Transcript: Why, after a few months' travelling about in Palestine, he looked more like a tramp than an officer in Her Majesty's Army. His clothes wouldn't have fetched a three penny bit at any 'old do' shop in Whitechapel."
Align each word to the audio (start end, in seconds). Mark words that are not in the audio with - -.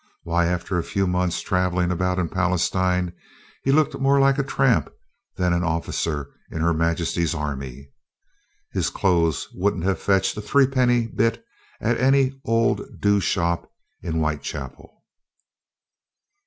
Why, 0.23 0.47
after 0.47 0.79
a 0.79 0.83
few 0.83 1.05
months' 1.05 1.41
travelling 1.43 1.91
about 1.91 2.17
in 2.17 2.27
Palestine, 2.27 3.13
he 3.61 3.71
looked 3.71 3.99
more 3.99 4.19
like 4.19 4.39
a 4.39 4.43
tramp 4.43 4.91
than 5.35 5.53
an 5.53 5.63
officer 5.63 6.31
in 6.51 6.59
Her 6.59 6.73
Majesty's 6.73 7.35
Army. 7.35 7.91
His 8.71 8.89
clothes 8.89 9.47
wouldn't 9.53 9.83
have 9.83 9.99
fetched 9.99 10.35
a 10.37 10.41
three 10.41 10.65
penny 10.65 11.05
bit 11.05 11.45
at 11.79 11.99
any 11.99 12.31
'old 12.43 12.81
do' 12.99 13.19
shop 13.19 13.71
in 14.01 14.13
Whitechapel." 14.15 14.89